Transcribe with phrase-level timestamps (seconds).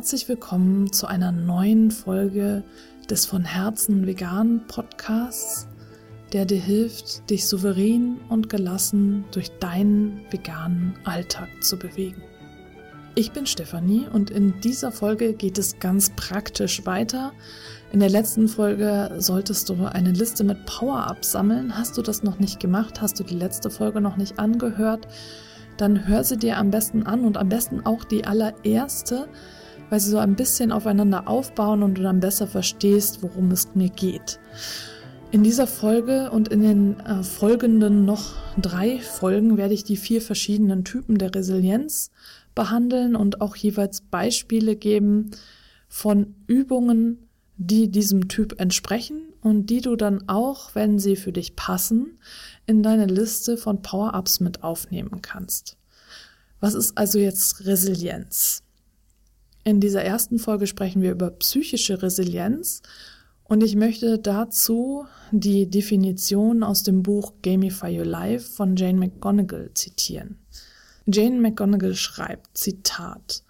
[0.00, 2.64] herzlich willkommen zu einer neuen Folge
[3.10, 5.68] des von Herzen veganen Podcasts,
[6.32, 12.22] der dir hilft, dich souverän und gelassen durch deinen veganen Alltag zu bewegen.
[13.14, 17.32] Ich bin Stefanie und in dieser Folge geht es ganz praktisch weiter.
[17.92, 21.76] In der letzten Folge solltest du eine Liste mit Power-Ups sammeln.
[21.76, 23.02] Hast du das noch nicht gemacht?
[23.02, 25.06] Hast du die letzte Folge noch nicht angehört?
[25.76, 29.28] Dann hör sie dir am besten an und am besten auch die allererste,
[29.90, 33.90] weil sie so ein bisschen aufeinander aufbauen und du dann besser verstehst, worum es mir
[33.90, 34.40] geht.
[35.32, 40.22] In dieser Folge und in den äh, folgenden noch drei Folgen werde ich die vier
[40.22, 42.10] verschiedenen Typen der Resilienz
[42.54, 45.30] behandeln und auch jeweils Beispiele geben
[45.88, 51.56] von Übungen, die diesem Typ entsprechen und die du dann auch, wenn sie für dich
[51.56, 52.18] passen,
[52.66, 55.76] in deine Liste von Power-Ups mit aufnehmen kannst.
[56.58, 58.62] Was ist also jetzt Resilienz?
[59.62, 62.82] In dieser ersten Folge sprechen wir über psychische Resilienz
[63.44, 69.70] und ich möchte dazu die Definition aus dem Buch Gamify Your Life von Jane McGonigal
[69.74, 70.38] zitieren.
[71.06, 73.42] Jane McGonigal schreibt, Zitat,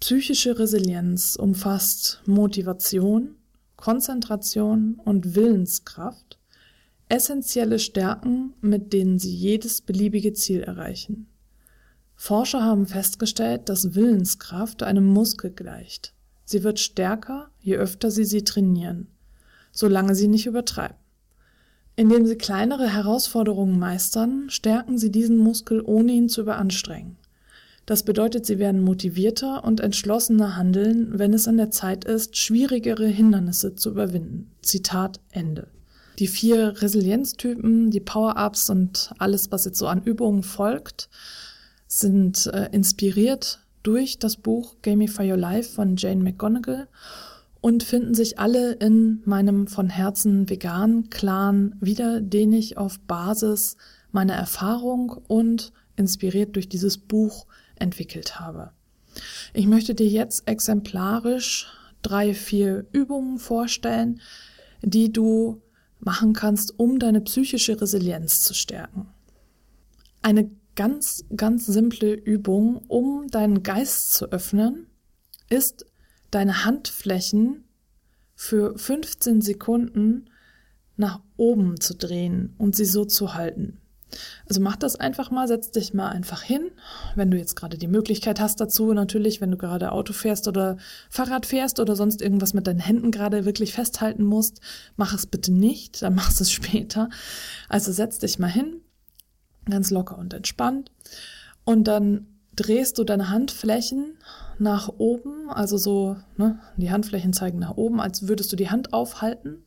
[0.00, 3.36] Psychische Resilienz umfasst Motivation,
[3.76, 6.38] Konzentration und Willenskraft,
[7.08, 11.28] essentielle Stärken, mit denen sie jedes beliebige Ziel erreichen.
[12.16, 16.14] Forscher haben festgestellt, dass Willenskraft einem Muskel gleicht.
[16.44, 19.08] Sie wird stärker, je öfter sie sie trainieren,
[19.70, 20.96] solange sie nicht übertreiben.
[21.94, 27.16] Indem sie kleinere Herausforderungen meistern, stärken sie diesen Muskel, ohne ihn zu überanstrengen.
[27.86, 33.06] Das bedeutet, sie werden motivierter und entschlossener handeln, wenn es an der Zeit ist, schwierigere
[33.06, 34.50] Hindernisse zu überwinden.
[34.60, 35.68] Zitat Ende.
[36.18, 41.08] Die vier Resilienztypen, die Power-Ups und alles, was jetzt so an Übungen folgt,
[41.86, 46.88] sind äh, inspiriert durch das Buch Gamify Your Life von Jane McGonigal
[47.60, 53.76] und finden sich alle in meinem von Herzen vegan Clan wieder, den ich auf Basis
[54.12, 57.46] meiner Erfahrung und inspiriert durch dieses Buch
[57.76, 58.70] entwickelt habe.
[59.54, 61.66] Ich möchte dir jetzt exemplarisch
[62.02, 64.20] drei, vier Übungen vorstellen,
[64.82, 65.62] die du
[65.98, 69.08] machen kannst, um deine psychische Resilienz zu stärken.
[70.22, 74.86] Eine ganz, ganz simple Übung, um deinen Geist zu öffnen,
[75.48, 75.86] ist
[76.30, 77.64] deine Handflächen
[78.34, 80.30] für 15 Sekunden
[80.96, 83.80] nach oben zu drehen und sie so zu halten.
[84.48, 86.70] Also mach das einfach mal, setz dich mal einfach hin,
[87.16, 90.76] wenn du jetzt gerade die Möglichkeit hast dazu, natürlich, wenn du gerade Auto fährst oder
[91.10, 94.60] Fahrrad fährst oder sonst irgendwas mit deinen Händen gerade wirklich festhalten musst,
[94.96, 97.08] mach es bitte nicht, dann machst es später.
[97.68, 98.80] Also setz dich mal hin,
[99.68, 100.90] ganz locker und entspannt.
[101.64, 104.16] Und dann drehst du deine Handflächen
[104.58, 108.92] nach oben, also so, ne, die Handflächen zeigen nach oben, als würdest du die Hand
[108.92, 109.64] aufhalten.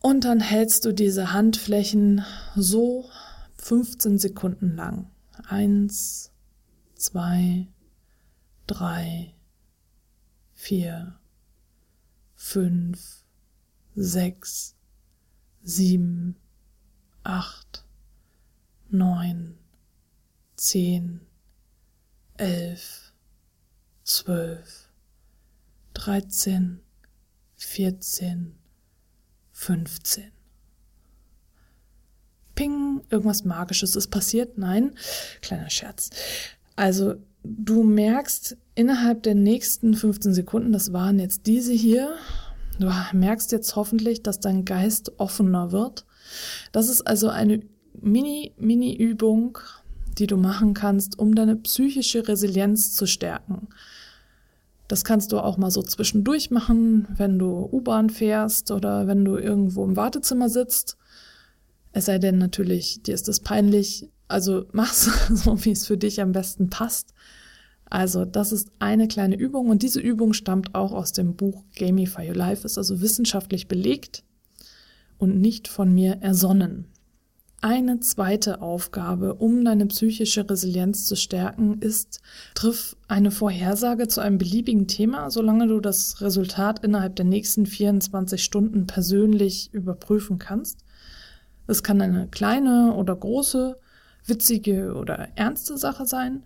[0.00, 2.24] Und dann hältst du diese Handflächen
[2.54, 3.10] so
[3.56, 5.10] 15 Sekunden lang.
[5.48, 6.30] Eins,
[6.94, 7.66] zwei,
[8.66, 9.34] drei,
[10.54, 11.18] vier,
[12.34, 13.24] fünf,
[13.96, 14.76] sechs,
[15.62, 16.36] sieben,
[17.24, 17.84] acht,
[18.90, 19.58] neun,
[20.56, 21.20] zehn,
[22.36, 23.12] elf,
[24.04, 24.88] zwölf,
[25.94, 26.80] dreizehn,
[27.56, 28.54] vierzehn,
[29.52, 30.32] fünfzehn.
[32.54, 34.58] Ping, irgendwas Magisches ist passiert.
[34.58, 34.96] Nein,
[35.42, 36.10] kleiner Scherz.
[36.74, 42.16] Also du merkst innerhalb der nächsten 15 Sekunden, das waren jetzt diese hier,
[42.78, 46.04] du merkst jetzt hoffentlich, dass dein Geist offener wird.
[46.72, 47.62] Das ist also eine
[48.02, 49.58] Mini, Mini-Übung,
[50.18, 53.68] die du machen kannst, um deine psychische Resilienz zu stärken.
[54.88, 59.36] Das kannst du auch mal so zwischendurch machen, wenn du U-Bahn fährst oder wenn du
[59.36, 60.96] irgendwo im Wartezimmer sitzt.
[61.92, 64.08] Es sei denn natürlich, dir ist es peinlich.
[64.28, 67.12] Also mach's so, wie es für dich am besten passt.
[67.90, 72.28] Also das ist eine kleine Übung und diese Übung stammt auch aus dem Buch Gamify
[72.28, 74.24] Your Life, ist also wissenschaftlich belegt
[75.16, 76.86] und nicht von mir ersonnen.
[77.60, 82.20] Eine zweite Aufgabe, um deine psychische Resilienz zu stärken, ist,
[82.54, 88.44] triff eine Vorhersage zu einem beliebigen Thema, solange du das Resultat innerhalb der nächsten 24
[88.44, 90.84] Stunden persönlich überprüfen kannst.
[91.66, 93.76] Es kann eine kleine oder große,
[94.24, 96.44] witzige oder ernste Sache sein.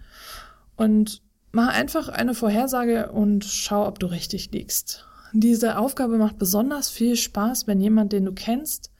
[0.76, 1.20] Und
[1.53, 5.05] mach einfach eine Vorhersage und schau, ob du richtig liegst.
[5.35, 8.91] Diese Aufgabe macht besonders viel Spaß, wenn jemand, den du kennst,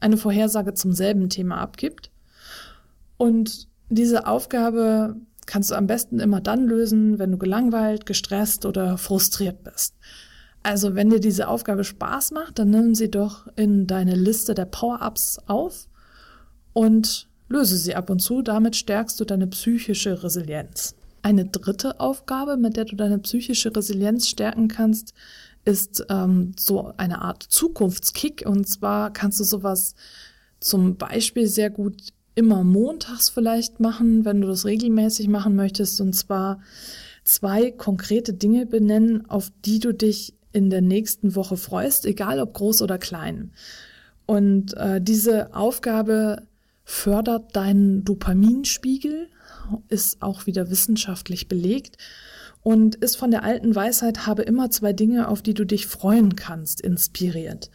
[0.00, 2.10] eine Vorhersage zum selben Thema abgibt.
[3.16, 5.16] Und diese Aufgabe
[5.46, 9.94] kannst du am besten immer dann lösen, wenn du gelangweilt, gestresst oder frustriert bist.
[10.62, 14.66] Also wenn dir diese Aufgabe Spaß macht, dann nimm sie doch in deine Liste der
[14.66, 15.88] Power-Ups auf
[16.72, 18.42] und löse sie ab und zu.
[18.42, 20.94] Damit stärkst du deine psychische Resilienz.
[21.22, 25.14] Eine dritte Aufgabe, mit der du deine psychische Resilienz stärken kannst,
[25.68, 28.44] ist ähm, so eine Art Zukunftskick.
[28.46, 29.94] Und zwar kannst du sowas
[30.60, 36.00] zum Beispiel sehr gut immer montags vielleicht machen, wenn du das regelmäßig machen möchtest.
[36.00, 36.60] Und zwar
[37.22, 42.54] zwei konkrete Dinge benennen, auf die du dich in der nächsten Woche freust, egal ob
[42.54, 43.52] groß oder klein.
[44.24, 46.46] Und äh, diese Aufgabe
[46.84, 49.28] fördert deinen Dopaminspiegel,
[49.88, 51.98] ist auch wieder wissenschaftlich belegt
[52.62, 56.36] und ist von der alten Weisheit, habe immer zwei Dinge, auf die du dich freuen
[56.36, 57.70] kannst, inspiriert.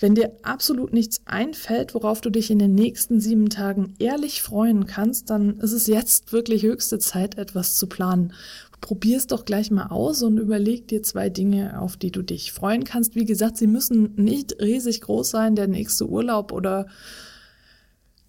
[0.00, 4.86] Wenn dir absolut nichts einfällt, worauf du dich in den nächsten sieben Tagen ehrlich freuen
[4.86, 8.32] kannst, dann ist es jetzt wirklich höchste Zeit, etwas zu planen.
[8.80, 12.50] Probier es doch gleich mal aus und überleg dir zwei Dinge, auf die du dich
[12.52, 13.14] freuen kannst.
[13.14, 16.86] Wie gesagt, sie müssen nicht riesig groß sein, der nächste Urlaub oder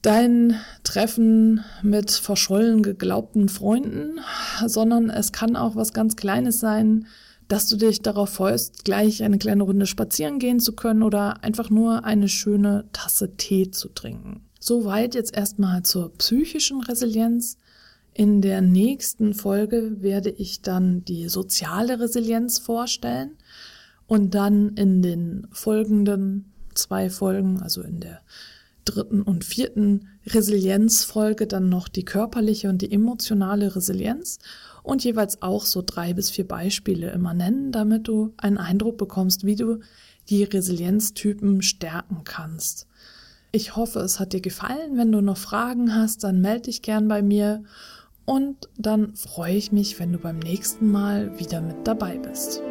[0.02, 4.20] dein Treffen mit verschollen geglaubten Freunden,
[4.66, 7.08] sondern es kann auch was ganz Kleines sein,
[7.48, 11.70] dass du dich darauf freust, gleich eine kleine Runde spazieren gehen zu können oder einfach
[11.70, 14.42] nur eine schöne Tasse Tee zu trinken.
[14.60, 17.58] Soweit jetzt erstmal zur psychischen Resilienz.
[18.14, 23.32] In der nächsten Folge werde ich dann die soziale Resilienz vorstellen
[24.08, 28.22] und dann in den folgenden zwei Folgen, also in der
[28.86, 34.40] dritten und vierten Resilienzfolge dann noch die körperliche und die emotionale Resilienz
[34.84, 39.46] und jeweils auch so drei bis vier Beispiele immer nennen, damit du einen Eindruck bekommst,
[39.46, 39.80] wie du
[40.30, 42.88] die Resilienztypen stärken kannst.
[43.52, 44.98] Ich hoffe, es hat dir gefallen.
[44.98, 47.64] Wenn du noch Fragen hast, dann melde dich gern bei mir
[48.26, 52.62] und dann freue ich mich, wenn du beim nächsten Mal wieder mit dabei bist.